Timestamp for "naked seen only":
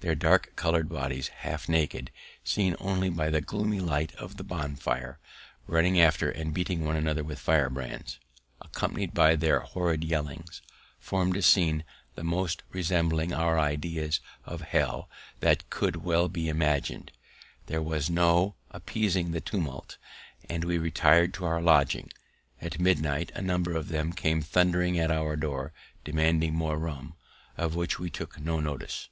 1.68-3.08